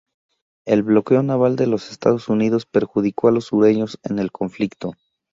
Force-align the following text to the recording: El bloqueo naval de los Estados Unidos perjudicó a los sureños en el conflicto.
El 0.65 0.81
bloqueo 0.81 1.21
naval 1.21 1.55
de 1.55 1.67
los 1.67 1.91
Estados 1.91 2.27
Unidos 2.27 2.65
perjudicó 2.65 3.27
a 3.27 3.31
los 3.31 3.45
sureños 3.45 3.99
en 4.01 4.17
el 4.17 4.31
conflicto. 4.31 4.93